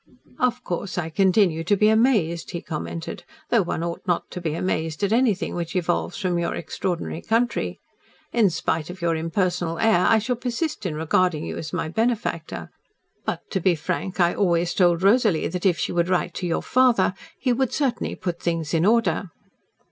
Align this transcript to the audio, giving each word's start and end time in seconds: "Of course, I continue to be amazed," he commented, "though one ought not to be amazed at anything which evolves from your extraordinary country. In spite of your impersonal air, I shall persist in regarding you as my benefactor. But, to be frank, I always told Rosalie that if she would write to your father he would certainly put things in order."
"Of 0.39 0.63
course, 0.63 0.97
I 0.97 1.11
continue 1.11 1.63
to 1.63 1.77
be 1.77 1.87
amazed," 1.87 2.49
he 2.49 2.61
commented, 2.63 3.23
"though 3.49 3.61
one 3.61 3.83
ought 3.83 4.01
not 4.07 4.31
to 4.31 4.41
be 4.41 4.55
amazed 4.55 5.03
at 5.03 5.13
anything 5.13 5.53
which 5.53 5.75
evolves 5.75 6.17
from 6.17 6.39
your 6.39 6.55
extraordinary 6.55 7.21
country. 7.21 7.79
In 8.33 8.49
spite 8.49 8.89
of 8.89 8.99
your 9.03 9.15
impersonal 9.15 9.77
air, 9.77 10.07
I 10.09 10.17
shall 10.17 10.37
persist 10.37 10.87
in 10.87 10.95
regarding 10.95 11.45
you 11.45 11.55
as 11.55 11.71
my 11.71 11.87
benefactor. 11.87 12.71
But, 13.25 13.41
to 13.51 13.59
be 13.61 13.75
frank, 13.75 14.19
I 14.19 14.33
always 14.33 14.73
told 14.73 15.03
Rosalie 15.03 15.47
that 15.49 15.67
if 15.67 15.77
she 15.77 15.91
would 15.91 16.09
write 16.09 16.33
to 16.33 16.47
your 16.47 16.63
father 16.63 17.13
he 17.37 17.53
would 17.53 17.71
certainly 17.71 18.15
put 18.15 18.41
things 18.41 18.73
in 18.73 18.87
order." 18.87 19.29